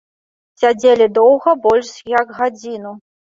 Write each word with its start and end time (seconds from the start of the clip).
Сядзелі 0.61 1.07
доўга, 1.17 1.53
больш 1.67 1.93
як 2.15 2.33
гадзіну. 2.39 2.97